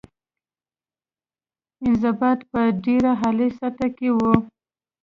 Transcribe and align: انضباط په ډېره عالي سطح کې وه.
انضباط 1.85 2.39
په 2.51 2.61
ډېره 2.83 3.11
عالي 3.21 3.49
سطح 3.59 3.87
کې 3.97 4.09
وه. 4.17 4.33